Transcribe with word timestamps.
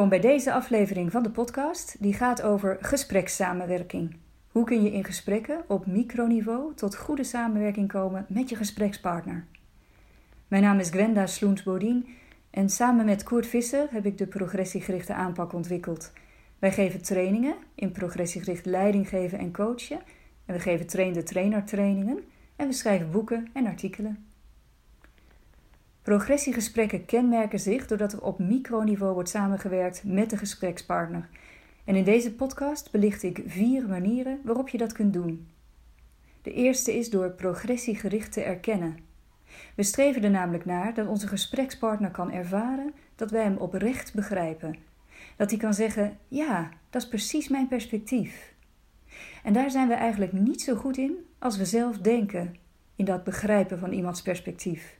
Welkom 0.00 0.20
bij 0.20 0.30
deze 0.30 0.52
aflevering 0.52 1.10
van 1.10 1.22
de 1.22 1.30
podcast 1.30 1.96
die 1.98 2.14
gaat 2.14 2.42
over 2.42 2.78
gesprekssamenwerking. 2.80 4.16
Hoe 4.48 4.64
kun 4.64 4.82
je 4.82 4.92
in 4.92 5.04
gesprekken 5.04 5.62
op 5.68 5.86
microniveau 5.86 6.74
tot 6.74 6.96
goede 6.96 7.24
samenwerking 7.24 7.88
komen 7.88 8.26
met 8.28 8.48
je 8.48 8.56
gesprekspartner? 8.56 9.44
Mijn 10.48 10.62
naam 10.62 10.78
is 10.78 10.88
Gwenda 10.88 11.26
Sloens-Bodien 11.26 12.06
en 12.50 12.68
samen 12.68 13.04
met 13.04 13.22
Koert 13.22 13.46
Visser 13.46 13.86
heb 13.90 14.06
ik 14.06 14.18
de 14.18 14.26
progressiegerichte 14.26 15.14
aanpak 15.14 15.52
ontwikkeld. 15.52 16.12
Wij 16.58 16.72
geven 16.72 17.02
trainingen 17.02 17.54
in 17.74 17.92
progressiegericht 17.92 18.66
leiding 18.66 19.08
geven 19.08 19.38
en 19.38 19.52
coachen 19.52 20.00
en 20.46 20.54
we 20.54 20.60
geven 20.60 20.86
train-de-trainer 20.86 21.64
trainingen 21.64 22.18
en 22.56 22.66
we 22.66 22.72
schrijven 22.72 23.10
boeken 23.10 23.48
en 23.52 23.66
artikelen. 23.66 24.29
Progressiegesprekken 26.10 27.04
kenmerken 27.04 27.60
zich 27.60 27.86
doordat 27.86 28.12
er 28.12 28.22
op 28.22 28.38
microniveau 28.38 29.14
wordt 29.14 29.28
samengewerkt 29.28 30.04
met 30.04 30.30
de 30.30 30.36
gesprekspartner. 30.36 31.28
En 31.84 31.94
in 31.94 32.04
deze 32.04 32.34
podcast 32.34 32.90
belicht 32.90 33.22
ik 33.22 33.42
vier 33.46 33.88
manieren 33.88 34.40
waarop 34.44 34.68
je 34.68 34.78
dat 34.78 34.92
kunt 34.92 35.12
doen. 35.12 35.48
De 36.42 36.52
eerste 36.52 36.98
is 36.98 37.10
door 37.10 37.30
progressiegericht 37.30 38.32
te 38.32 38.42
erkennen. 38.42 38.98
We 39.74 39.82
streven 39.82 40.24
er 40.24 40.30
namelijk 40.30 40.64
naar 40.64 40.94
dat 40.94 41.06
onze 41.06 41.26
gesprekspartner 41.26 42.10
kan 42.10 42.32
ervaren 42.32 42.94
dat 43.14 43.30
wij 43.30 43.42
hem 43.42 43.56
oprecht 43.56 44.14
begrijpen. 44.14 44.76
Dat 45.36 45.50
hij 45.50 45.58
kan 45.58 45.74
zeggen: 45.74 46.18
Ja, 46.28 46.68
dat 46.90 47.02
is 47.02 47.08
precies 47.08 47.48
mijn 47.48 47.68
perspectief. 47.68 48.54
En 49.42 49.52
daar 49.52 49.70
zijn 49.70 49.88
we 49.88 49.94
eigenlijk 49.94 50.32
niet 50.32 50.62
zo 50.62 50.74
goed 50.74 50.96
in 50.96 51.16
als 51.38 51.56
we 51.56 51.64
zelf 51.64 51.98
denken, 51.98 52.54
in 52.96 53.04
dat 53.04 53.24
begrijpen 53.24 53.78
van 53.78 53.92
iemands 53.92 54.22
perspectief. 54.22 54.98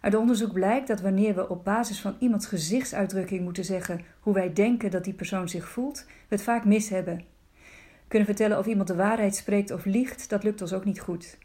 Uit 0.00 0.14
onderzoek 0.14 0.52
blijkt 0.52 0.88
dat 0.88 1.00
wanneer 1.00 1.34
we 1.34 1.48
op 1.48 1.64
basis 1.64 2.00
van 2.00 2.16
iemands 2.18 2.46
gezichtsuitdrukking 2.46 3.40
moeten 3.40 3.64
zeggen 3.64 4.00
hoe 4.20 4.34
wij 4.34 4.52
denken 4.52 4.90
dat 4.90 5.04
die 5.04 5.14
persoon 5.14 5.48
zich 5.48 5.68
voelt, 5.68 6.04
we 6.06 6.34
het 6.34 6.42
vaak 6.42 6.64
mis 6.64 6.88
hebben. 6.88 7.24
Kunnen 8.08 8.28
vertellen 8.28 8.58
of 8.58 8.66
iemand 8.66 8.88
de 8.88 8.94
waarheid 8.94 9.36
spreekt 9.36 9.70
of 9.70 9.84
liegt, 9.84 10.28
dat 10.28 10.42
lukt 10.42 10.60
ons 10.60 10.72
ook 10.72 10.84
niet 10.84 11.00
goed. 11.00 11.38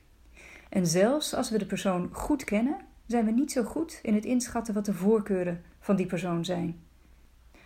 En 0.69 0.87
zelfs 0.87 1.33
als 1.33 1.49
we 1.49 1.57
de 1.57 1.65
persoon 1.65 2.09
goed 2.11 2.43
kennen, 2.43 2.77
zijn 3.05 3.25
we 3.25 3.31
niet 3.31 3.51
zo 3.51 3.63
goed 3.63 3.99
in 4.01 4.13
het 4.13 4.25
inschatten 4.25 4.73
wat 4.73 4.85
de 4.85 4.93
voorkeuren 4.93 5.61
van 5.79 5.95
die 5.95 6.05
persoon 6.05 6.45
zijn. 6.45 6.79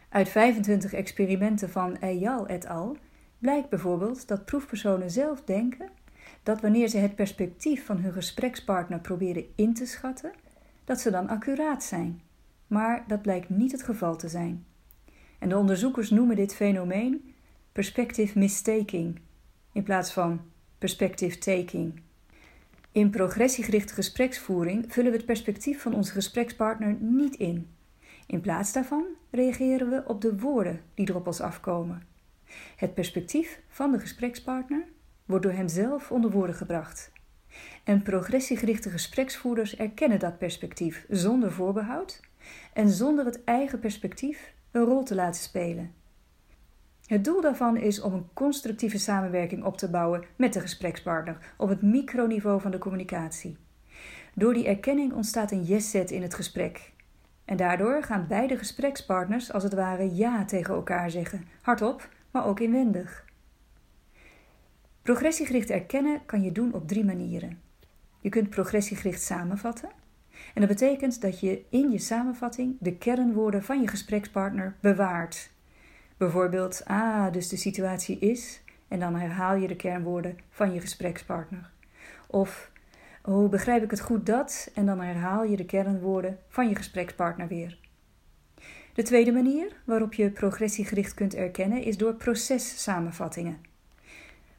Uit 0.09 0.29
25 0.29 0.93
experimenten 0.93 1.69
van 1.69 1.97
Eyal 1.99 2.47
et 2.47 2.67
al. 2.67 2.97
blijkt 3.39 3.69
bijvoorbeeld 3.69 4.27
dat 4.27 4.45
proefpersonen 4.45 5.11
zelf 5.11 5.43
denken 5.43 5.89
dat 6.43 6.61
wanneer 6.61 6.87
ze 6.87 6.97
het 6.97 7.15
perspectief 7.15 7.85
van 7.85 7.97
hun 7.97 8.13
gesprekspartner 8.13 8.99
proberen 8.99 9.45
in 9.55 9.73
te 9.73 9.85
schatten, 9.85 10.31
dat 10.85 10.99
ze 10.99 11.11
dan 11.11 11.27
accuraat 11.27 11.83
zijn. 11.83 12.21
Maar 12.67 13.03
dat 13.07 13.21
blijkt 13.21 13.49
niet 13.49 13.71
het 13.71 13.83
geval 13.83 14.15
te 14.15 14.27
zijn. 14.27 14.65
En 15.39 15.49
de 15.49 15.57
onderzoekers 15.57 16.09
noemen 16.09 16.35
dit 16.35 16.55
fenomeen 16.55 17.33
perspective 17.71 18.39
mistaking 18.39 19.19
in 19.71 19.83
plaats 19.83 20.13
van 20.13 20.41
perspective 20.77 21.37
taking. 21.37 22.01
In 22.91 23.09
progressiegerichte 23.09 23.93
gespreksvoering 23.93 24.85
vullen 24.87 25.11
we 25.11 25.17
het 25.17 25.25
perspectief 25.25 25.81
van 25.81 25.93
onze 25.93 26.11
gesprekspartner 26.11 26.95
niet 26.99 27.35
in. 27.35 27.67
In 28.27 28.41
plaats 28.41 28.73
daarvan 28.73 29.05
reageren 29.31 29.89
we 29.89 30.03
op 30.05 30.21
de 30.21 30.39
woorden 30.39 30.81
die 30.93 31.07
er 31.07 31.15
op 31.15 31.27
ons 31.27 31.41
afkomen. 31.41 32.03
Het 32.75 32.93
perspectief 32.93 33.61
van 33.69 33.91
de 33.91 33.99
gesprekspartner 33.99 34.83
wordt 35.25 35.43
door 35.43 35.53
hemzelf 35.53 36.11
onder 36.11 36.31
woorden 36.31 36.55
gebracht. 36.55 37.11
En 37.83 38.01
progressiegerichte 38.01 38.89
gespreksvoerders 38.89 39.75
erkennen 39.75 40.19
dat 40.19 40.37
perspectief 40.37 41.05
zonder 41.09 41.51
voorbehoud 41.51 42.19
en 42.73 42.89
zonder 42.89 43.25
het 43.25 43.43
eigen 43.43 43.79
perspectief 43.79 44.53
een 44.71 44.83
rol 44.83 45.03
te 45.03 45.15
laten 45.15 45.41
spelen. 45.41 45.93
Het 47.05 47.23
doel 47.23 47.41
daarvan 47.41 47.77
is 47.77 48.01
om 48.01 48.13
een 48.13 48.27
constructieve 48.33 48.97
samenwerking 48.97 49.63
op 49.63 49.77
te 49.77 49.89
bouwen 49.89 50.23
met 50.35 50.53
de 50.53 50.59
gesprekspartner 50.59 51.37
op 51.57 51.69
het 51.69 51.81
microniveau 51.81 52.61
van 52.61 52.71
de 52.71 52.77
communicatie. 52.77 53.57
Door 54.33 54.53
die 54.53 54.67
erkenning 54.67 55.13
ontstaat 55.13 55.51
een 55.51 55.63
yes-set 55.63 56.11
in 56.11 56.21
het 56.21 56.33
gesprek. 56.33 56.91
En 57.45 57.57
daardoor 57.57 58.03
gaan 58.03 58.27
beide 58.27 58.57
gesprekspartners 58.57 59.51
als 59.51 59.63
het 59.63 59.73
ware 59.73 60.15
ja 60.15 60.45
tegen 60.45 60.73
elkaar 60.73 61.11
zeggen, 61.11 61.45
hardop, 61.61 62.09
maar 62.31 62.45
ook 62.45 62.59
inwendig. 62.59 63.24
Progressiegericht 65.05 65.69
erkennen 65.69 66.21
kan 66.25 66.41
je 66.41 66.51
doen 66.51 66.73
op 66.73 66.87
drie 66.87 67.05
manieren. 67.05 67.61
Je 68.21 68.29
kunt 68.29 68.49
progressiegericht 68.49 69.21
samenvatten. 69.21 69.89
En 70.53 70.61
dat 70.61 70.67
betekent 70.67 71.21
dat 71.21 71.39
je 71.39 71.65
in 71.69 71.91
je 71.91 71.97
samenvatting 71.97 72.77
de 72.79 72.95
kernwoorden 72.95 73.63
van 73.63 73.81
je 73.81 73.87
gesprekspartner 73.87 74.75
bewaart. 74.79 75.51
Bijvoorbeeld, 76.17 76.81
ah, 76.85 77.31
dus 77.31 77.49
de 77.49 77.57
situatie 77.57 78.19
is, 78.19 78.63
en 78.87 78.99
dan 78.99 79.15
herhaal 79.15 79.55
je 79.55 79.67
de 79.67 79.75
kernwoorden 79.75 80.37
van 80.49 80.73
je 80.73 80.81
gesprekspartner. 80.81 81.69
Of, 82.27 82.71
hoe 83.21 83.49
begrijp 83.49 83.83
ik 83.83 83.91
het 83.91 84.01
goed 84.01 84.25
dat, 84.25 84.71
en 84.73 84.85
dan 84.85 85.01
herhaal 85.01 85.43
je 85.43 85.55
de 85.55 85.65
kernwoorden 85.65 86.37
van 86.47 86.69
je 86.69 86.75
gesprekspartner 86.75 87.47
weer. 87.47 87.77
De 88.93 89.03
tweede 89.03 89.31
manier 89.31 89.81
waarop 89.83 90.13
je 90.13 90.29
progressiegericht 90.29 91.13
kunt 91.13 91.35
erkennen 91.35 91.83
is 91.83 91.97
door 91.97 92.13
processamenvattingen. 92.13 93.73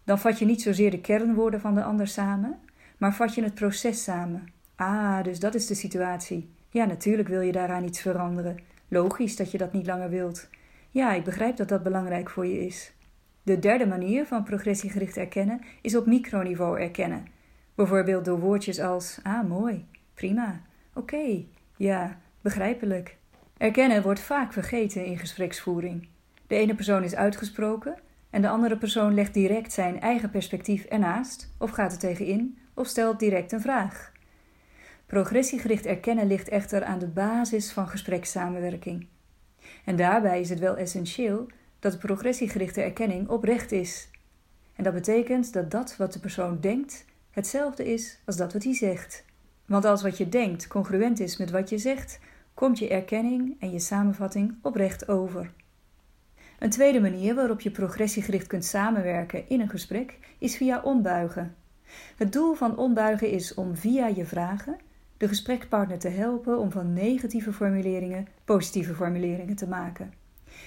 Dan 0.06 0.18
vat 0.18 0.38
je 0.38 0.44
niet 0.44 0.62
zozeer 0.62 0.90
de 0.90 1.00
kernwoorden 1.00 1.60
van 1.60 1.74
de 1.74 1.82
ander 1.82 2.06
samen, 2.06 2.58
maar 2.96 3.14
vat 3.14 3.34
je 3.34 3.42
het 3.42 3.54
proces 3.54 4.02
samen. 4.02 4.46
Ah, 4.76 5.22
dus 5.22 5.40
dat 5.40 5.54
is 5.54 5.66
de 5.66 5.74
situatie. 5.74 6.50
Ja, 6.70 6.84
natuurlijk 6.84 7.28
wil 7.28 7.40
je 7.40 7.52
daaraan 7.52 7.84
iets 7.84 8.00
veranderen. 8.00 8.56
Logisch 8.88 9.36
dat 9.36 9.50
je 9.50 9.58
dat 9.58 9.72
niet 9.72 9.86
langer 9.86 10.10
wilt. 10.10 10.48
Ja, 10.90 11.12
ik 11.12 11.24
begrijp 11.24 11.56
dat 11.56 11.68
dat 11.68 11.82
belangrijk 11.82 12.30
voor 12.30 12.46
je 12.46 12.66
is. 12.66 12.92
De 13.42 13.58
derde 13.58 13.86
manier 13.86 14.26
van 14.26 14.42
progressiegericht 14.42 15.16
erkennen 15.16 15.60
is 15.82 15.96
op 15.96 16.06
microniveau 16.06 16.80
erkennen. 16.80 17.26
Bijvoorbeeld 17.74 18.24
door 18.24 18.40
woordjes 18.40 18.80
als 18.80 19.18
ah, 19.22 19.48
mooi, 19.48 19.86
prima, 20.14 20.60
oké, 20.94 21.44
ja, 21.76 22.18
begrijpelijk. 22.40 23.16
Erkennen 23.56 24.02
wordt 24.02 24.20
vaak 24.20 24.52
vergeten 24.52 25.04
in 25.04 25.18
gespreksvoering. 25.18 26.08
De 26.46 26.54
ene 26.54 26.74
persoon 26.74 27.02
is 27.02 27.14
uitgesproken 27.14 27.94
en 28.36 28.42
de 28.42 28.48
andere 28.48 28.76
persoon 28.76 29.14
legt 29.14 29.34
direct 29.34 29.72
zijn 29.72 30.00
eigen 30.00 30.30
perspectief 30.30 30.84
ernaast, 30.84 31.54
of 31.58 31.70
gaat 31.70 31.92
er 31.92 31.98
tegenin, 31.98 32.58
of 32.74 32.86
stelt 32.86 33.18
direct 33.18 33.52
een 33.52 33.60
vraag. 33.60 34.12
Progressiegericht 35.06 35.86
erkennen 35.86 36.26
ligt 36.26 36.48
echter 36.48 36.84
aan 36.84 36.98
de 36.98 37.06
basis 37.06 37.72
van 37.72 37.88
gesprekssamenwerking. 37.88 39.06
En 39.84 39.96
daarbij 39.96 40.40
is 40.40 40.48
het 40.48 40.58
wel 40.58 40.76
essentieel 40.76 41.46
dat 41.78 41.98
progressiegerichte 41.98 42.82
erkenning 42.82 43.28
oprecht 43.28 43.72
is. 43.72 44.10
En 44.74 44.84
dat 44.84 44.94
betekent 44.94 45.52
dat 45.52 45.70
dat 45.70 45.96
wat 45.96 46.12
de 46.12 46.20
persoon 46.20 46.60
denkt 46.60 47.04
hetzelfde 47.30 47.92
is 47.92 48.18
als 48.24 48.36
dat 48.36 48.52
wat 48.52 48.64
hij 48.64 48.74
zegt. 48.74 49.24
Want 49.66 49.84
als 49.84 50.02
wat 50.02 50.18
je 50.18 50.28
denkt 50.28 50.66
congruent 50.66 51.20
is 51.20 51.36
met 51.36 51.50
wat 51.50 51.68
je 51.68 51.78
zegt, 51.78 52.18
komt 52.54 52.78
je 52.78 52.88
erkenning 52.88 53.56
en 53.60 53.70
je 53.70 53.80
samenvatting 53.80 54.54
oprecht 54.62 55.08
over. 55.08 55.50
Een 56.58 56.70
tweede 56.70 57.00
manier 57.00 57.34
waarop 57.34 57.60
je 57.60 57.70
progressiegericht 57.70 58.46
kunt 58.46 58.64
samenwerken 58.64 59.48
in 59.48 59.60
een 59.60 59.68
gesprek 59.68 60.18
is 60.38 60.56
via 60.56 60.80
ombuigen. 60.80 61.54
Het 62.16 62.32
doel 62.32 62.54
van 62.54 62.76
ombuigen 62.76 63.30
is 63.30 63.54
om 63.54 63.76
via 63.76 64.06
je 64.06 64.24
vragen 64.24 64.76
de 65.16 65.28
gesprekspartner 65.28 65.98
te 65.98 66.08
helpen 66.08 66.58
om 66.58 66.70
van 66.70 66.92
negatieve 66.92 67.52
formuleringen 67.52 68.26
positieve 68.44 68.94
formuleringen 68.94 69.56
te 69.56 69.68
maken. 69.68 70.12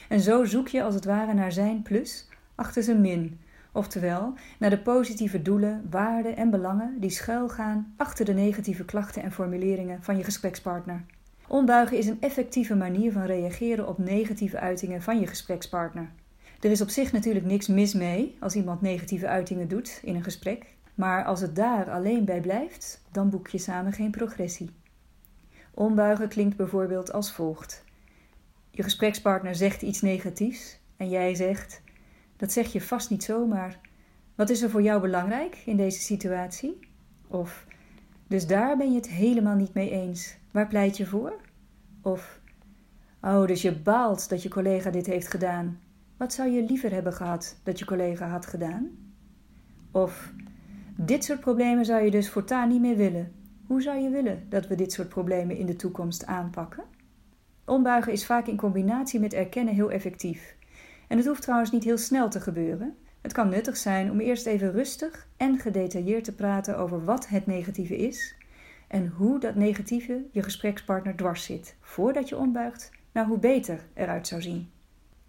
En 0.09 0.19
zo 0.19 0.45
zoek 0.45 0.67
je 0.67 0.83
als 0.83 0.95
het 0.95 1.05
ware 1.05 1.33
naar 1.33 1.51
zijn 1.51 1.81
plus 1.81 2.27
achter 2.55 2.83
zijn 2.83 3.01
min, 3.01 3.39
oftewel 3.71 4.33
naar 4.59 4.69
de 4.69 4.79
positieve 4.79 5.41
doelen, 5.41 5.87
waarden 5.89 6.35
en 6.35 6.49
belangen 6.49 6.99
die 6.99 7.09
schuilgaan 7.09 7.93
achter 7.97 8.25
de 8.25 8.33
negatieve 8.33 8.85
klachten 8.85 9.23
en 9.23 9.31
formuleringen 9.31 10.03
van 10.03 10.17
je 10.17 10.23
gesprekspartner. 10.23 11.05
Ombuigen 11.49 11.97
is 11.97 12.07
een 12.07 12.21
effectieve 12.21 12.75
manier 12.75 13.11
van 13.11 13.25
reageren 13.25 13.87
op 13.87 13.97
negatieve 13.97 14.59
uitingen 14.59 15.01
van 15.01 15.19
je 15.19 15.27
gesprekspartner. 15.27 16.11
Er 16.59 16.71
is 16.71 16.81
op 16.81 16.89
zich 16.89 17.11
natuurlijk 17.11 17.45
niks 17.45 17.67
mis 17.67 17.93
mee 17.93 18.37
als 18.39 18.55
iemand 18.55 18.81
negatieve 18.81 19.27
uitingen 19.27 19.67
doet 19.67 19.99
in 20.03 20.15
een 20.15 20.23
gesprek, 20.23 20.65
maar 20.95 21.25
als 21.25 21.41
het 21.41 21.55
daar 21.55 21.89
alleen 21.89 22.25
bij 22.25 22.41
blijft, 22.41 23.01
dan 23.11 23.29
boek 23.29 23.47
je 23.47 23.57
samen 23.57 23.93
geen 23.93 24.11
progressie. 24.11 24.69
Ombuigen 25.73 26.27
klinkt 26.27 26.55
bijvoorbeeld 26.55 27.11
als 27.11 27.31
volgt: 27.31 27.83
Je 28.71 28.83
gesprekspartner 28.83 29.55
zegt 29.55 29.81
iets 29.81 30.01
negatiefs 30.01 30.79
en 30.97 31.09
jij 31.09 31.35
zegt: 31.35 31.81
Dat 32.37 32.51
zeg 32.51 32.73
je 32.73 32.81
vast 32.81 33.09
niet 33.09 33.23
zomaar. 33.23 33.79
Wat 34.35 34.49
is 34.49 34.61
er 34.61 34.69
voor 34.69 34.81
jou 34.81 35.01
belangrijk 35.01 35.57
in 35.65 35.77
deze 35.77 35.99
situatie? 35.99 36.79
Of 37.27 37.65
dus 38.27 38.47
daar 38.47 38.77
ben 38.77 38.89
je 38.89 38.95
het 38.95 39.09
helemaal 39.09 39.55
niet 39.55 39.73
mee 39.73 39.91
eens. 39.91 40.38
Waar 40.51 40.67
pleit 40.67 40.97
je 40.97 41.05
voor? 41.05 41.33
Of 42.01 42.39
Oh, 43.21 43.47
dus 43.47 43.61
je 43.61 43.75
baalt 43.75 44.29
dat 44.29 44.43
je 44.43 44.49
collega 44.49 44.89
dit 44.89 45.05
heeft 45.05 45.27
gedaan. 45.27 45.79
Wat 46.17 46.33
zou 46.33 46.49
je 46.49 46.63
liever 46.63 46.91
hebben 46.91 47.13
gehad 47.13 47.59
dat 47.63 47.79
je 47.79 47.85
collega 47.85 48.27
had 48.27 48.45
gedaan? 48.45 48.89
Of 49.91 50.33
dit 50.95 51.23
soort 51.23 51.39
problemen 51.39 51.85
zou 51.85 52.03
je 52.03 52.11
dus 52.11 52.29
voortaan 52.29 52.69
niet 52.69 52.81
meer 52.81 52.95
willen. 52.95 53.31
Hoe 53.67 53.81
zou 53.81 53.99
je 53.99 54.09
willen 54.09 54.45
dat 54.49 54.67
we 54.67 54.75
dit 54.75 54.91
soort 54.91 55.09
problemen 55.09 55.57
in 55.57 55.65
de 55.65 55.75
toekomst 55.75 56.25
aanpakken? 56.25 56.83
Ombuigen 57.65 58.11
is 58.11 58.25
vaak 58.25 58.47
in 58.47 58.57
combinatie 58.57 59.19
met 59.19 59.33
erkennen 59.33 59.73
heel 59.73 59.91
effectief. 59.91 60.55
En 61.07 61.17
het 61.17 61.27
hoeft 61.27 61.41
trouwens 61.41 61.71
niet 61.71 61.83
heel 61.83 61.97
snel 61.97 62.29
te 62.29 62.39
gebeuren. 62.39 62.95
Het 63.21 63.33
kan 63.33 63.49
nuttig 63.49 63.77
zijn 63.77 64.11
om 64.11 64.19
eerst 64.19 64.45
even 64.45 64.71
rustig 64.71 65.27
en 65.37 65.59
gedetailleerd 65.59 66.23
te 66.23 66.35
praten 66.35 66.77
over 66.77 67.03
wat 67.03 67.27
het 67.27 67.45
negatieve 67.45 67.97
is 67.97 68.37
en 68.89 69.07
hoe 69.07 69.39
dat 69.39 69.55
negatieve 69.55 70.25
je 70.31 70.43
gesprekspartner 70.43 71.15
dwars 71.15 71.43
zit, 71.43 71.75
voordat 71.81 72.29
je 72.29 72.37
ombuigt 72.37 72.91
naar 73.11 73.25
hoe 73.25 73.39
beter 73.39 73.85
eruit 73.93 74.27
zou 74.27 74.41
zien. 74.41 74.69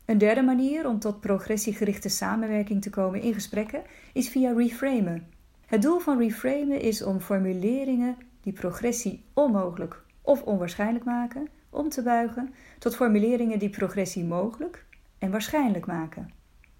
Een 0.04 0.18
derde 0.18 0.42
manier 0.42 0.86
om 0.86 0.98
tot 0.98 1.20
progressiegerichte 1.20 2.08
samenwerking 2.08 2.82
te 2.82 2.90
komen 2.90 3.20
in 3.20 3.34
gesprekken 3.34 3.82
is 4.12 4.28
via 4.28 4.52
reframen. 4.52 5.26
Het 5.66 5.82
doel 5.82 5.98
van 5.98 6.18
reframen 6.18 6.80
is 6.80 7.02
om 7.02 7.20
formuleringen 7.20 8.16
die 8.40 8.52
progressie 8.52 9.24
onmogelijk 9.34 10.02
of 10.22 10.42
onwaarschijnlijk 10.42 11.04
maken, 11.04 11.48
om 11.70 11.88
te 11.88 12.02
buigen 12.02 12.54
tot 12.78 12.96
formuleringen 12.96 13.58
die 13.58 13.70
progressie 13.70 14.24
mogelijk 14.24 14.84
en 15.18 15.30
waarschijnlijk 15.30 15.86
maken. 15.86 16.30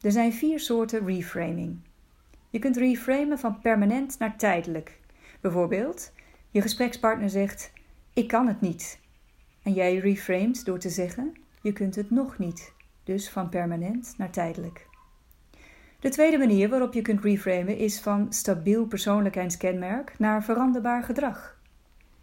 Er 0.00 0.12
zijn 0.12 0.32
vier 0.32 0.60
soorten 0.60 1.06
reframing. 1.06 1.78
Je 2.50 2.58
kunt 2.58 2.76
reframen 2.76 3.38
van 3.38 3.60
permanent 3.60 4.18
naar 4.18 4.36
tijdelijk. 4.36 5.00
Bijvoorbeeld, 5.40 6.12
je 6.50 6.60
gesprekspartner 6.60 7.30
zegt: 7.30 7.72
Ik 8.14 8.28
kan 8.28 8.46
het 8.46 8.60
niet. 8.60 9.00
En 9.62 9.72
jij 9.72 9.96
reframet 9.96 10.64
door 10.64 10.78
te 10.78 10.90
zeggen: 10.90 11.32
Je 11.62 11.72
kunt 11.72 11.94
het 11.94 12.10
nog 12.10 12.38
niet. 12.38 12.72
Dus 13.04 13.30
van 13.30 13.48
permanent 13.48 14.14
naar 14.16 14.30
tijdelijk. 14.30 14.88
De 16.00 16.08
tweede 16.08 16.38
manier 16.38 16.68
waarop 16.68 16.92
je 16.92 17.02
kunt 17.02 17.24
reframen 17.24 17.76
is 17.76 18.00
van 18.00 18.32
stabiel 18.32 18.86
persoonlijkheidskenmerk 18.86 20.18
naar 20.18 20.44
veranderbaar 20.44 21.02
gedrag. 21.02 21.58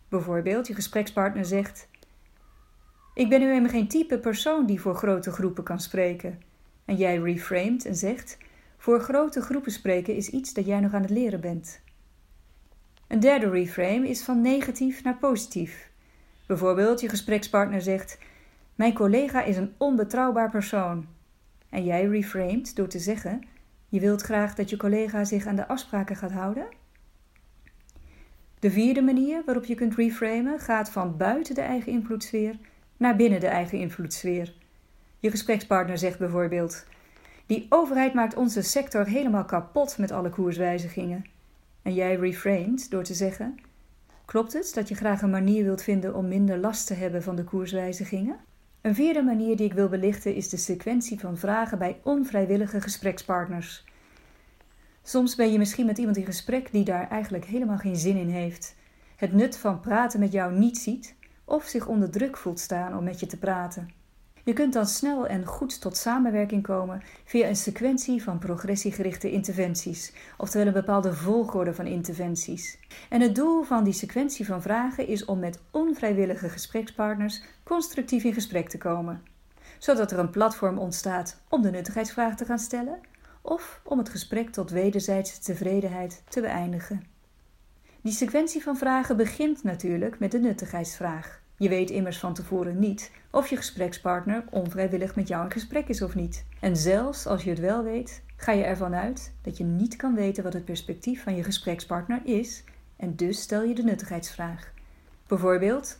Bijvoorbeeld, 0.09 0.67
je 0.67 0.73
gesprekspartner 0.73 1.45
zegt: 1.45 1.87
Ik 3.13 3.29
ben 3.29 3.39
nu 3.39 3.47
helemaal 3.47 3.69
geen 3.69 3.87
type 3.87 4.19
persoon 4.19 4.65
die 4.65 4.81
voor 4.81 4.95
grote 4.95 5.31
groepen 5.31 5.63
kan 5.63 5.79
spreken. 5.79 6.41
En 6.85 6.95
jij 6.95 7.17
reframet 7.17 7.85
en 7.85 7.95
zegt: 7.95 8.37
Voor 8.77 8.99
grote 8.99 9.41
groepen 9.41 9.71
spreken 9.71 10.15
is 10.15 10.29
iets 10.29 10.53
dat 10.53 10.65
jij 10.65 10.79
nog 10.79 10.93
aan 10.93 11.01
het 11.01 11.09
leren 11.09 11.41
bent. 11.41 11.81
Een 13.07 13.19
derde 13.19 13.49
reframe 13.49 14.09
is 14.09 14.23
van 14.23 14.41
negatief 14.41 15.03
naar 15.03 15.17
positief. 15.17 15.89
Bijvoorbeeld, 16.45 17.01
je 17.01 17.09
gesprekspartner 17.09 17.81
zegt: 17.81 18.17
Mijn 18.75 18.93
collega 18.93 19.43
is 19.43 19.57
een 19.57 19.73
onbetrouwbaar 19.77 20.49
persoon. 20.49 21.07
En 21.69 21.83
jij 21.83 22.05
reframet 22.05 22.75
door 22.75 22.87
te 22.87 22.99
zeggen: 22.99 23.41
Je 23.89 23.99
wilt 23.99 24.21
graag 24.21 24.55
dat 24.55 24.69
je 24.69 24.77
collega 24.77 25.23
zich 25.23 25.45
aan 25.45 25.55
de 25.55 25.67
afspraken 25.67 26.15
gaat 26.15 26.31
houden? 26.31 26.67
De 28.59 28.71
vierde 28.71 29.01
manier 29.01 29.41
waarop 29.45 29.65
je 29.65 29.75
kunt 29.75 29.95
reframen 29.95 30.59
gaat 30.59 30.89
van 30.89 31.17
buiten 31.17 31.55
de 31.55 31.61
eigen 31.61 31.91
invloedssfeer 31.91 32.55
naar 32.97 33.15
binnen 33.15 33.39
de 33.39 33.47
eigen 33.47 33.79
invloedssfeer. 33.79 34.53
Je 35.19 35.29
gesprekspartner 35.29 35.97
zegt 35.97 36.19
bijvoorbeeld: 36.19 36.85
Die 37.45 37.65
overheid 37.69 38.13
maakt 38.13 38.35
onze 38.35 38.61
sector 38.61 39.05
helemaal 39.05 39.45
kapot 39.45 39.97
met 39.97 40.11
alle 40.11 40.29
koerswijzigingen. 40.29 41.25
En 41.87 41.93
jij 41.93 42.15
reframed 42.15 42.89
door 42.89 43.03
te 43.03 43.13
zeggen: 43.13 43.55
Klopt 44.25 44.53
het 44.53 44.71
dat 44.73 44.87
je 44.87 44.95
graag 44.95 45.21
een 45.21 45.29
manier 45.29 45.63
wilt 45.63 45.83
vinden 45.83 46.15
om 46.15 46.27
minder 46.27 46.57
last 46.57 46.87
te 46.87 46.93
hebben 46.93 47.23
van 47.23 47.35
de 47.35 47.43
koerswijzigingen? 47.43 48.37
Een 48.81 48.95
vierde 48.95 49.21
manier 49.21 49.57
die 49.57 49.65
ik 49.65 49.73
wil 49.73 49.89
belichten 49.89 50.35
is 50.35 50.49
de 50.49 50.57
sequentie 50.57 51.19
van 51.19 51.37
vragen 51.37 51.77
bij 51.77 51.99
onvrijwillige 52.03 52.81
gesprekspartners. 52.81 53.85
Soms 55.03 55.35
ben 55.35 55.51
je 55.51 55.57
misschien 55.57 55.85
met 55.85 55.97
iemand 55.97 56.17
in 56.17 56.25
gesprek 56.25 56.71
die 56.71 56.83
daar 56.83 57.09
eigenlijk 57.09 57.45
helemaal 57.45 57.77
geen 57.77 57.97
zin 57.97 58.17
in 58.17 58.29
heeft, 58.29 58.75
het 59.15 59.33
nut 59.33 59.57
van 59.57 59.79
praten 59.79 60.19
met 60.19 60.31
jou 60.31 60.53
niet 60.53 60.77
ziet 60.77 61.15
of 61.45 61.65
zich 61.65 61.87
onder 61.87 62.11
druk 62.11 62.37
voelt 62.37 62.59
staan 62.59 62.97
om 62.97 63.03
met 63.03 63.19
je 63.19 63.25
te 63.25 63.37
praten. 63.37 63.96
Je 64.47 64.53
kunt 64.53 64.73
dan 64.73 64.85
snel 64.85 65.27
en 65.27 65.45
goed 65.45 65.81
tot 65.81 65.97
samenwerking 65.97 66.63
komen 66.63 67.01
via 67.25 67.47
een 67.47 67.55
sequentie 67.55 68.23
van 68.23 68.39
progressiegerichte 68.39 69.31
interventies, 69.31 70.13
oftewel 70.37 70.67
een 70.67 70.73
bepaalde 70.73 71.13
volgorde 71.13 71.73
van 71.73 71.85
interventies. 71.85 72.79
En 73.09 73.21
het 73.21 73.35
doel 73.35 73.63
van 73.63 73.83
die 73.83 73.93
sequentie 73.93 74.45
van 74.45 74.61
vragen 74.61 75.07
is 75.07 75.25
om 75.25 75.39
met 75.39 75.59
onvrijwillige 75.71 76.49
gesprekspartners 76.49 77.43
constructief 77.63 78.23
in 78.23 78.33
gesprek 78.33 78.69
te 78.69 78.77
komen, 78.77 79.21
zodat 79.77 80.11
er 80.11 80.19
een 80.19 80.29
platform 80.29 80.77
ontstaat 80.77 81.41
om 81.49 81.61
de 81.61 81.71
nuttigheidsvraag 81.71 82.35
te 82.35 82.45
gaan 82.45 82.59
stellen 82.59 82.99
of 83.41 83.81
om 83.83 83.97
het 83.97 84.09
gesprek 84.09 84.49
tot 84.49 84.69
wederzijdse 84.69 85.39
tevredenheid 85.39 86.23
te 86.29 86.41
beëindigen. 86.41 87.03
Die 88.01 88.13
sequentie 88.13 88.63
van 88.63 88.77
vragen 88.77 89.17
begint 89.17 89.63
natuurlijk 89.63 90.19
met 90.19 90.31
de 90.31 90.39
nuttigheidsvraag. 90.39 91.45
Je 91.59 91.69
weet 91.69 91.89
immers 91.89 92.17
van 92.17 92.33
tevoren 92.33 92.79
niet 92.79 93.11
of 93.31 93.47
je 93.47 93.55
gesprekspartner 93.55 94.43
onvrijwillig 94.49 95.15
met 95.15 95.27
jou 95.27 95.43
in 95.43 95.51
gesprek 95.51 95.87
is 95.87 96.01
of 96.01 96.15
niet. 96.15 96.45
En 96.59 96.77
zelfs 96.77 97.25
als 97.25 97.43
je 97.43 97.49
het 97.49 97.59
wel 97.59 97.83
weet, 97.83 98.21
ga 98.35 98.51
je 98.51 98.63
ervan 98.63 98.95
uit 98.95 99.33
dat 99.41 99.57
je 99.57 99.63
niet 99.63 99.95
kan 99.95 100.15
weten 100.15 100.43
wat 100.43 100.53
het 100.53 100.65
perspectief 100.65 101.23
van 101.23 101.35
je 101.35 101.43
gesprekspartner 101.43 102.21
is 102.23 102.63
en 102.95 103.15
dus 103.15 103.41
stel 103.41 103.63
je 103.63 103.75
de 103.75 103.83
nuttigheidsvraag. 103.83 104.73
Bijvoorbeeld, 105.27 105.97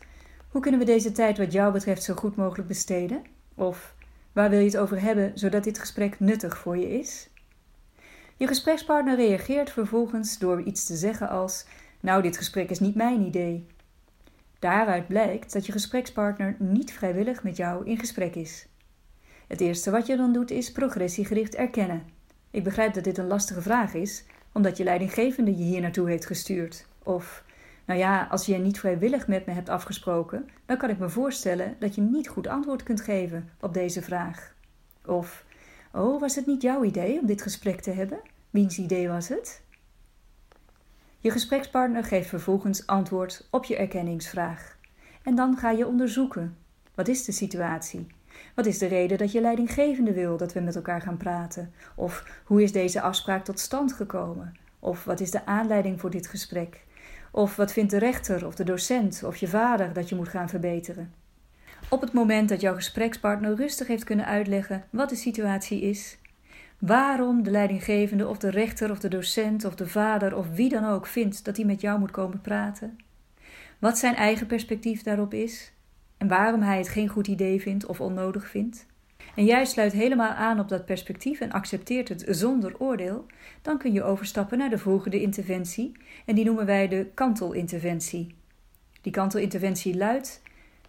hoe 0.48 0.60
kunnen 0.60 0.80
we 0.80 0.86
deze 0.86 1.12
tijd 1.12 1.38
wat 1.38 1.52
jou 1.52 1.72
betreft 1.72 2.02
zo 2.02 2.14
goed 2.14 2.36
mogelijk 2.36 2.68
besteden? 2.68 3.22
Of 3.54 3.94
waar 4.32 4.50
wil 4.50 4.58
je 4.58 4.64
het 4.64 4.76
over 4.76 5.00
hebben 5.00 5.32
zodat 5.34 5.64
dit 5.64 5.78
gesprek 5.78 6.20
nuttig 6.20 6.58
voor 6.58 6.76
je 6.76 6.98
is? 6.98 7.28
Je 8.36 8.46
gesprekspartner 8.46 9.16
reageert 9.16 9.70
vervolgens 9.70 10.38
door 10.38 10.62
iets 10.62 10.84
te 10.84 10.96
zeggen 10.96 11.28
als: 11.28 11.66
Nou, 12.00 12.22
dit 12.22 12.36
gesprek 12.36 12.70
is 12.70 12.80
niet 12.80 12.94
mijn 12.94 13.20
idee. 13.20 13.66
Daaruit 14.58 15.06
blijkt 15.06 15.52
dat 15.52 15.66
je 15.66 15.72
gesprekspartner 15.72 16.56
niet 16.58 16.92
vrijwillig 16.92 17.42
met 17.42 17.56
jou 17.56 17.86
in 17.86 17.98
gesprek 17.98 18.34
is. 18.34 18.68
Het 19.46 19.60
eerste 19.60 19.90
wat 19.90 20.06
je 20.06 20.16
dan 20.16 20.32
doet 20.32 20.50
is 20.50 20.72
progressiegericht 20.72 21.54
erkennen. 21.54 22.02
Ik 22.50 22.64
begrijp 22.64 22.94
dat 22.94 23.04
dit 23.04 23.18
een 23.18 23.26
lastige 23.26 23.62
vraag 23.62 23.94
is, 23.94 24.24
omdat 24.52 24.76
je 24.76 24.84
leidinggevende 24.84 25.56
je 25.56 25.62
hier 25.62 25.80
naartoe 25.80 26.08
heeft 26.08 26.26
gestuurd. 26.26 26.86
Of, 27.02 27.44
nou 27.84 27.98
ja, 27.98 28.26
als 28.30 28.46
je 28.46 28.56
niet 28.56 28.78
vrijwillig 28.78 29.26
met 29.26 29.46
me 29.46 29.52
hebt 29.52 29.68
afgesproken, 29.68 30.48
dan 30.66 30.76
kan 30.76 30.90
ik 30.90 30.98
me 30.98 31.08
voorstellen 31.08 31.76
dat 31.78 31.94
je 31.94 32.00
niet 32.00 32.28
goed 32.28 32.46
antwoord 32.46 32.82
kunt 32.82 33.00
geven 33.00 33.50
op 33.60 33.74
deze 33.74 34.02
vraag. 34.02 34.54
Of, 35.06 35.44
oh, 35.92 36.20
was 36.20 36.34
het 36.34 36.46
niet 36.46 36.62
jouw 36.62 36.84
idee 36.84 37.20
om 37.20 37.26
dit 37.26 37.42
gesprek 37.42 37.80
te 37.80 37.90
hebben? 37.90 38.20
Wiens 38.50 38.78
idee 38.78 39.08
was 39.08 39.28
het? 39.28 39.62
Je 41.20 41.30
gesprekspartner 41.30 42.04
geeft 42.04 42.28
vervolgens 42.28 42.86
antwoord 42.86 43.48
op 43.50 43.64
je 43.64 43.76
erkenningsvraag. 43.76 44.76
En 45.22 45.34
dan 45.34 45.56
ga 45.56 45.70
je 45.70 45.86
onderzoeken. 45.86 46.56
Wat 46.94 47.08
is 47.08 47.24
de 47.24 47.32
situatie? 47.32 48.06
Wat 48.54 48.66
is 48.66 48.78
de 48.78 48.86
reden 48.86 49.18
dat 49.18 49.32
je 49.32 49.40
leidinggevende 49.40 50.12
wil 50.12 50.36
dat 50.36 50.52
we 50.52 50.60
met 50.60 50.76
elkaar 50.76 51.00
gaan 51.00 51.16
praten? 51.16 51.72
Of 51.94 52.42
hoe 52.44 52.62
is 52.62 52.72
deze 52.72 53.00
afspraak 53.00 53.44
tot 53.44 53.58
stand 53.58 53.92
gekomen? 53.92 54.56
Of 54.78 55.04
wat 55.04 55.20
is 55.20 55.30
de 55.30 55.46
aanleiding 55.46 56.00
voor 56.00 56.10
dit 56.10 56.26
gesprek? 56.26 56.84
Of 57.30 57.56
wat 57.56 57.72
vindt 57.72 57.90
de 57.90 57.98
rechter 57.98 58.46
of 58.46 58.54
de 58.54 58.64
docent 58.64 59.22
of 59.24 59.36
je 59.36 59.48
vader 59.48 59.92
dat 59.92 60.08
je 60.08 60.14
moet 60.14 60.28
gaan 60.28 60.48
verbeteren? 60.48 61.12
Op 61.88 62.00
het 62.00 62.12
moment 62.12 62.48
dat 62.48 62.60
jouw 62.60 62.74
gesprekspartner 62.74 63.54
rustig 63.54 63.86
heeft 63.86 64.04
kunnen 64.04 64.26
uitleggen 64.26 64.84
wat 64.90 65.08
de 65.08 65.16
situatie 65.16 65.80
is, 65.80 66.18
Waarom 66.78 67.42
de 67.42 67.50
leidinggevende 67.50 68.28
of 68.28 68.38
de 68.38 68.50
rechter 68.50 68.90
of 68.90 68.98
de 68.98 69.08
docent 69.08 69.64
of 69.64 69.74
de 69.74 69.88
vader 69.88 70.36
of 70.36 70.48
wie 70.48 70.68
dan 70.68 70.84
ook 70.84 71.06
vindt 71.06 71.44
dat 71.44 71.56
hij 71.56 71.66
met 71.66 71.80
jou 71.80 71.98
moet 71.98 72.10
komen 72.10 72.40
praten? 72.40 72.96
Wat 73.78 73.98
zijn 73.98 74.14
eigen 74.14 74.46
perspectief 74.46 75.02
daarop 75.02 75.34
is? 75.34 75.72
En 76.16 76.28
waarom 76.28 76.62
hij 76.62 76.78
het 76.78 76.88
geen 76.88 77.08
goed 77.08 77.26
idee 77.26 77.60
vindt 77.60 77.86
of 77.86 78.00
onnodig 78.00 78.48
vindt? 78.48 78.86
En 79.34 79.44
jij 79.44 79.64
sluit 79.64 79.92
helemaal 79.92 80.30
aan 80.30 80.60
op 80.60 80.68
dat 80.68 80.84
perspectief 80.84 81.40
en 81.40 81.52
accepteert 81.52 82.08
het 82.08 82.24
zonder 82.28 82.78
oordeel, 82.78 83.26
dan 83.62 83.78
kun 83.78 83.92
je 83.92 84.02
overstappen 84.02 84.58
naar 84.58 84.70
de 84.70 84.78
volgende 84.78 85.20
interventie 85.20 85.92
en 86.26 86.34
die 86.34 86.44
noemen 86.44 86.66
wij 86.66 86.88
de 86.88 87.06
kantelinterventie. 87.14 88.34
Die 89.00 89.12
kantelinterventie 89.12 89.96
luidt: 89.96 90.42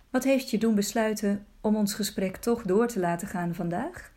Wat 0.09 0.23
heeft 0.23 0.49
je 0.49 0.57
doen 0.57 0.75
besluiten 0.75 1.45
om 1.61 1.75
ons 1.75 1.93
gesprek 1.93 2.37
toch 2.37 2.61
door 2.61 2.87
te 2.87 2.99
laten 2.99 3.27
gaan 3.27 3.55
vandaag? 3.55 4.11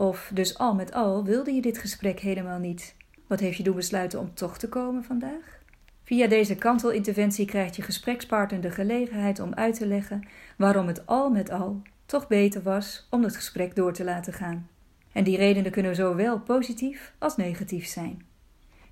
Of 0.00 0.30
dus 0.34 0.58
al 0.58 0.74
met 0.74 0.92
al 0.92 1.24
wilde 1.24 1.52
je 1.52 1.60
dit 1.60 1.78
gesprek 1.78 2.20
helemaal 2.20 2.58
niet. 2.58 2.94
Wat 3.26 3.40
heeft 3.40 3.56
je 3.56 3.62
doen 3.62 3.74
besluiten 3.74 4.18
om 4.20 4.34
toch 4.34 4.58
te 4.58 4.68
komen 4.68 5.04
vandaag? 5.04 5.58
Via 6.04 6.26
deze 6.26 6.54
kantelinterventie 6.54 7.46
krijgt 7.46 7.76
je 7.76 7.82
gesprekspartner 7.82 8.60
de 8.60 8.70
gelegenheid 8.70 9.40
om 9.40 9.54
uit 9.54 9.74
te 9.74 9.86
leggen 9.86 10.28
waarom 10.56 10.86
het 10.86 11.06
al 11.06 11.30
met 11.30 11.50
al 11.50 11.82
toch 12.06 12.26
beter 12.26 12.62
was 12.62 13.06
om 13.10 13.22
het 13.22 13.36
gesprek 13.36 13.76
door 13.76 13.92
te 13.92 14.04
laten 14.04 14.32
gaan. 14.32 14.68
En 15.12 15.24
die 15.24 15.36
redenen 15.36 15.70
kunnen 15.72 15.94
zowel 15.94 16.40
positief 16.40 17.12
als 17.18 17.36
negatief 17.36 17.86
zijn. 17.86 18.22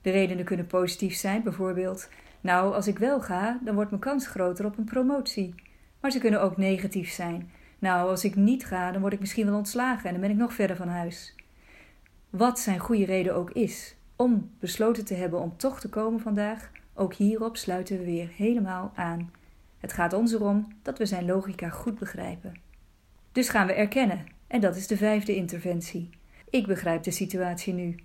De 0.03 0.11
redenen 0.11 0.45
kunnen 0.45 0.67
positief 0.67 1.15
zijn, 1.15 1.43
bijvoorbeeld: 1.43 2.09
Nou, 2.41 2.75
als 2.75 2.87
ik 2.87 2.99
wel 2.99 3.21
ga, 3.21 3.59
dan 3.65 3.75
wordt 3.75 3.91
mijn 3.91 4.03
kans 4.03 4.27
groter 4.27 4.65
op 4.65 4.79
een 4.79 4.85
promotie. 4.85 5.55
Maar 6.01 6.11
ze 6.11 6.19
kunnen 6.19 6.43
ook 6.43 6.57
negatief 6.57 7.11
zijn, 7.11 7.51
nou, 7.87 8.11
als 8.11 8.25
ik 8.25 8.37
niet 8.37 8.67
ga, 8.67 8.93
dan 8.93 9.01
word 9.01 9.13
ik 9.13 9.21
misschien 9.21 9.47
wel 9.47 9.57
ontslagen 9.57 10.05
en 10.05 10.13
dan 10.13 10.21
ben 10.21 10.31
ik 10.31 10.37
nog 10.37 10.53
verder 10.53 10.77
van 10.77 10.89
huis. 10.89 11.35
Wat 12.31 12.59
zijn 12.59 12.79
goede 12.79 13.05
reden 13.05 13.35
ook 13.35 13.51
is 13.51 13.97
om 14.17 14.51
besloten 14.59 15.05
te 15.05 15.15
hebben 15.15 15.41
om 15.41 15.57
toch 15.57 15.81
te 15.81 15.89
komen 15.89 16.21
vandaag, 16.21 16.71
ook 16.95 17.15
hierop 17.15 17.57
sluiten 17.57 17.99
we 17.99 18.05
weer 18.05 18.29
helemaal 18.37 18.93
aan. 18.95 19.33
Het 19.79 19.93
gaat 19.93 20.13
ons 20.13 20.33
erom 20.33 20.73
dat 20.83 20.99
we 20.99 21.07
zijn 21.07 21.27
logica 21.27 21.69
goed 21.69 21.99
begrijpen. 21.99 22.61
Dus 23.33 23.49
gaan 23.49 23.67
we 23.67 23.73
erkennen. 23.73 24.27
En 24.47 24.61
dat 24.61 24.77
is 24.77 24.87
de 24.87 24.97
vijfde 24.97 25.35
interventie. 25.35 26.11
Ik 26.51 26.67
begrijp 26.67 27.03
de 27.03 27.11
situatie 27.11 27.75
nu. 27.75 27.97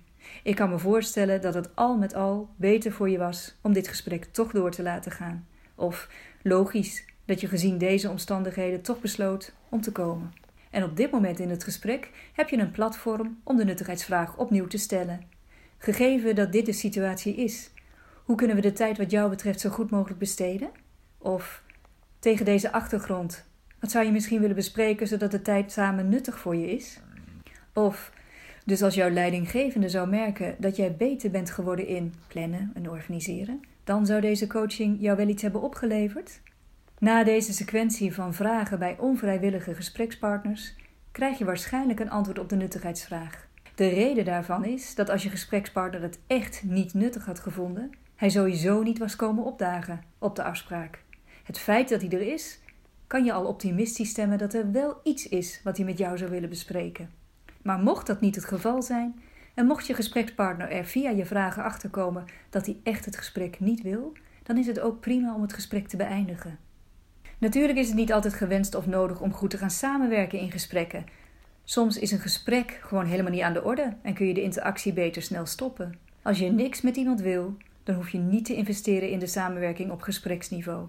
Ik 0.42 0.56
kan 0.56 0.70
me 0.70 0.78
voorstellen 0.78 1.40
dat 1.40 1.54
het 1.54 1.76
al 1.76 1.96
met 1.96 2.14
al 2.14 2.48
beter 2.56 2.92
voor 2.92 3.10
je 3.10 3.18
was 3.18 3.58
om 3.62 3.72
dit 3.72 3.88
gesprek 3.88 4.24
toch 4.24 4.52
door 4.52 4.70
te 4.70 4.82
laten 4.82 5.12
gaan. 5.12 5.46
Of 5.74 6.08
logisch 6.42 7.04
dat 7.24 7.40
je 7.40 7.48
gezien 7.48 7.78
deze 7.78 8.10
omstandigheden 8.10 8.82
toch 8.82 9.00
besloot 9.00 9.52
om 9.68 9.80
te 9.80 9.92
komen. 9.92 10.32
En 10.70 10.84
op 10.84 10.96
dit 10.96 11.10
moment 11.10 11.38
in 11.38 11.50
het 11.50 11.64
gesprek 11.64 12.10
heb 12.32 12.48
je 12.48 12.58
een 12.58 12.70
platform 12.70 13.40
om 13.44 13.56
de 13.56 13.64
nuttigheidsvraag 13.64 14.36
opnieuw 14.36 14.66
te 14.66 14.78
stellen. 14.78 15.20
Gegeven 15.78 16.34
dat 16.34 16.52
dit 16.52 16.66
de 16.66 16.72
situatie 16.72 17.34
is, 17.34 17.70
hoe 18.24 18.36
kunnen 18.36 18.56
we 18.56 18.62
de 18.62 18.72
tijd 18.72 18.98
wat 18.98 19.10
jou 19.10 19.30
betreft 19.30 19.60
zo 19.60 19.70
goed 19.70 19.90
mogelijk 19.90 20.18
besteden? 20.18 20.70
Of 21.18 21.62
tegen 22.18 22.44
deze 22.44 22.72
achtergrond, 22.72 23.44
wat 23.80 23.90
zou 23.90 24.04
je 24.04 24.12
misschien 24.12 24.40
willen 24.40 24.56
bespreken 24.56 25.06
zodat 25.06 25.30
de 25.30 25.42
tijd 25.42 25.72
samen 25.72 26.08
nuttig 26.08 26.38
voor 26.38 26.56
je 26.56 26.70
is? 26.70 27.00
Of 27.72 28.12
dus 28.64 28.82
als 28.82 28.94
jouw 28.94 29.10
leidinggevende 29.10 29.88
zou 29.88 30.08
merken 30.08 30.54
dat 30.58 30.76
jij 30.76 30.96
beter 30.96 31.30
bent 31.30 31.50
geworden 31.50 31.86
in 31.86 32.14
plannen 32.26 32.70
en 32.74 32.90
organiseren, 32.90 33.60
dan 33.84 34.06
zou 34.06 34.20
deze 34.20 34.46
coaching 34.46 34.96
jou 35.00 35.16
wel 35.16 35.28
iets 35.28 35.42
hebben 35.42 35.62
opgeleverd? 35.62 36.40
Na 37.02 37.24
deze 37.24 37.52
sequentie 37.52 38.14
van 38.14 38.34
vragen 38.34 38.78
bij 38.78 38.98
onvrijwillige 38.98 39.74
gesprekspartners 39.74 40.74
krijg 41.12 41.38
je 41.38 41.44
waarschijnlijk 41.44 42.00
een 42.00 42.10
antwoord 42.10 42.38
op 42.38 42.48
de 42.48 42.56
nuttigheidsvraag. 42.56 43.46
De 43.74 43.88
reden 43.88 44.24
daarvan 44.24 44.64
is 44.64 44.94
dat 44.94 45.10
als 45.10 45.22
je 45.22 45.28
gesprekspartner 45.28 46.02
het 46.02 46.18
echt 46.26 46.62
niet 46.64 46.94
nuttig 46.94 47.24
had 47.24 47.38
gevonden, 47.38 47.90
hij 48.16 48.30
sowieso 48.30 48.82
niet 48.82 48.98
was 48.98 49.16
komen 49.16 49.44
opdagen 49.44 50.02
op 50.18 50.36
de 50.36 50.42
afspraak. 50.42 51.02
Het 51.42 51.58
feit 51.58 51.88
dat 51.88 52.00
hij 52.00 52.10
er 52.10 52.32
is, 52.32 52.60
kan 53.06 53.24
je 53.24 53.32
al 53.32 53.46
optimistisch 53.46 54.10
stemmen 54.10 54.38
dat 54.38 54.54
er 54.54 54.72
wel 54.72 55.00
iets 55.02 55.28
is 55.28 55.60
wat 55.64 55.76
hij 55.76 55.86
met 55.86 55.98
jou 55.98 56.18
zou 56.18 56.30
willen 56.30 56.48
bespreken. 56.48 57.10
Maar 57.62 57.78
mocht 57.78 58.06
dat 58.06 58.20
niet 58.20 58.34
het 58.34 58.44
geval 58.44 58.82
zijn, 58.82 59.20
en 59.54 59.66
mocht 59.66 59.86
je 59.86 59.94
gesprekspartner 59.94 60.70
er 60.70 60.84
via 60.84 61.10
je 61.10 61.26
vragen 61.26 61.64
achterkomen 61.64 62.24
dat 62.50 62.66
hij 62.66 62.76
echt 62.82 63.04
het 63.04 63.16
gesprek 63.16 63.60
niet 63.60 63.82
wil, 63.82 64.12
dan 64.42 64.56
is 64.56 64.66
het 64.66 64.80
ook 64.80 65.00
prima 65.00 65.34
om 65.34 65.42
het 65.42 65.52
gesprek 65.52 65.88
te 65.88 65.96
beëindigen. 65.96 66.70
Natuurlijk 67.42 67.78
is 67.78 67.86
het 67.86 67.96
niet 67.96 68.12
altijd 68.12 68.34
gewenst 68.34 68.74
of 68.74 68.86
nodig 68.86 69.20
om 69.20 69.32
goed 69.32 69.50
te 69.50 69.58
gaan 69.58 69.70
samenwerken 69.70 70.38
in 70.38 70.50
gesprekken. 70.50 71.04
Soms 71.64 71.98
is 71.98 72.10
een 72.10 72.18
gesprek 72.18 72.80
gewoon 72.82 73.04
helemaal 73.04 73.32
niet 73.32 73.42
aan 73.42 73.52
de 73.52 73.64
orde 73.64 73.96
en 74.02 74.14
kun 74.14 74.26
je 74.26 74.34
de 74.34 74.42
interactie 74.42 74.92
beter 74.92 75.22
snel 75.22 75.46
stoppen. 75.46 75.98
Als 76.22 76.38
je 76.38 76.52
niks 76.52 76.80
met 76.80 76.96
iemand 76.96 77.20
wil, 77.20 77.56
dan 77.82 77.94
hoef 77.94 78.10
je 78.10 78.18
niet 78.18 78.44
te 78.44 78.54
investeren 78.54 79.10
in 79.10 79.18
de 79.18 79.26
samenwerking 79.26 79.90
op 79.90 80.02
gespreksniveau. 80.02 80.86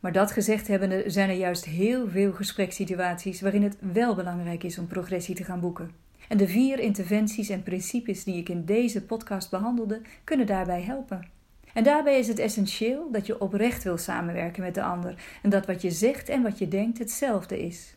Maar 0.00 0.12
dat 0.12 0.30
gezegd 0.30 0.68
hebbende 0.68 1.04
zijn 1.06 1.28
er 1.28 1.36
juist 1.36 1.64
heel 1.64 2.08
veel 2.08 2.32
gesprekssituaties 2.32 3.40
waarin 3.40 3.62
het 3.62 3.76
wel 3.92 4.14
belangrijk 4.14 4.62
is 4.62 4.78
om 4.78 4.86
progressie 4.86 5.34
te 5.34 5.44
gaan 5.44 5.60
boeken. 5.60 5.90
En 6.28 6.36
de 6.36 6.48
vier 6.48 6.78
interventies 6.78 7.48
en 7.48 7.62
principes 7.62 8.24
die 8.24 8.36
ik 8.36 8.48
in 8.48 8.64
deze 8.64 9.02
podcast 9.02 9.50
behandelde, 9.50 10.00
kunnen 10.24 10.46
daarbij 10.46 10.82
helpen. 10.82 11.35
En 11.76 11.84
daarbij 11.84 12.18
is 12.18 12.28
het 12.28 12.38
essentieel 12.38 13.10
dat 13.10 13.26
je 13.26 13.40
oprecht 13.40 13.82
wil 13.82 13.98
samenwerken 13.98 14.62
met 14.62 14.74
de 14.74 14.82
ander 14.82 15.14
en 15.42 15.50
dat 15.50 15.66
wat 15.66 15.82
je 15.82 15.90
zegt 15.90 16.28
en 16.28 16.42
wat 16.42 16.58
je 16.58 16.68
denkt 16.68 16.98
hetzelfde 16.98 17.62
is. 17.66 17.96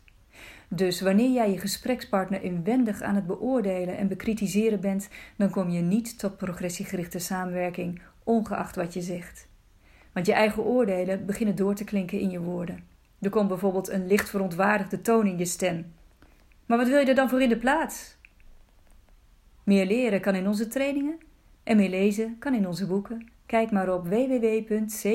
Dus 0.68 1.00
wanneer 1.00 1.30
jij 1.30 1.50
je 1.50 1.58
gesprekspartner 1.58 2.42
inwendig 2.42 3.02
aan 3.02 3.14
het 3.14 3.26
beoordelen 3.26 3.96
en 3.96 4.08
bekritiseren 4.08 4.80
bent, 4.80 5.08
dan 5.36 5.50
kom 5.50 5.70
je 5.70 5.80
niet 5.80 6.18
tot 6.18 6.36
progressiegerichte 6.36 7.18
samenwerking, 7.18 8.00
ongeacht 8.24 8.76
wat 8.76 8.94
je 8.94 9.00
zegt. 9.00 9.48
Want 10.12 10.26
je 10.26 10.32
eigen 10.32 10.62
oordelen 10.62 11.26
beginnen 11.26 11.56
door 11.56 11.74
te 11.74 11.84
klinken 11.84 12.20
in 12.20 12.30
je 12.30 12.40
woorden. 12.40 12.84
Er 13.20 13.30
komt 13.30 13.48
bijvoorbeeld 13.48 13.88
een 13.88 14.06
licht 14.06 14.30
verontwaardigde 14.30 15.00
toon 15.00 15.26
in 15.26 15.38
je 15.38 15.44
stem. 15.44 15.92
Maar 16.66 16.78
wat 16.78 16.88
wil 16.88 16.98
je 16.98 17.06
er 17.06 17.14
dan 17.14 17.28
voor 17.28 17.42
in 17.42 17.48
de 17.48 17.58
plaats? 17.58 18.16
Meer 19.64 19.86
leren 19.86 20.20
kan 20.20 20.34
in 20.34 20.48
onze 20.48 20.68
trainingen 20.68 21.18
en 21.62 21.76
meer 21.76 21.90
lezen 21.90 22.36
kan 22.38 22.54
in 22.54 22.66
onze 22.66 22.86
boeken. 22.86 23.38
Kijk 23.50 23.70
maar 23.70 23.94
op 23.94 24.06
www.cpw.nu. 24.06 25.10